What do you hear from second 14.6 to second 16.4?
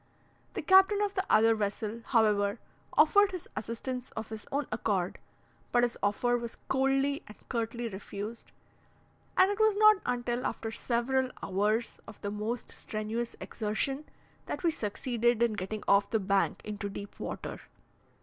we succeeded in getting off the